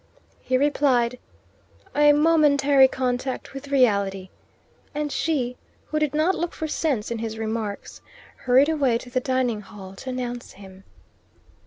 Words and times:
He 0.41 0.57
replied, 0.57 1.19
"A 1.95 2.11
momentary 2.11 2.87
contact 2.87 3.53
with 3.53 3.67
reality," 3.67 4.29
and 4.95 5.11
she, 5.11 5.57
who 5.89 5.99
did 5.99 6.15
not 6.15 6.33
look 6.33 6.55
for 6.55 6.67
sense 6.67 7.11
in 7.11 7.19
his 7.19 7.37
remarks, 7.37 8.01
hurried 8.45 8.67
away 8.67 8.97
to 8.97 9.11
the 9.11 9.19
dining 9.19 9.61
hall 9.61 9.93
to 9.97 10.09
announce 10.09 10.53
him. 10.53 10.85